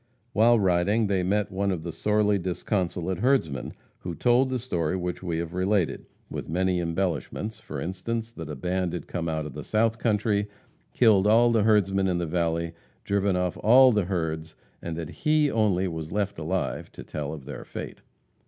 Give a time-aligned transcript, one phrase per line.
[0.33, 5.21] While riding, they met one of the sorely disconsolate herdsmen, who told the story which
[5.21, 9.53] we have related, with many embellishments; for instance, that a band had come out of
[9.53, 10.47] the south country,
[10.91, 15.51] killed all the herdsmen in the valley, driven off all the herds, and that he
[15.51, 18.01] only was left alive to tell of their fate.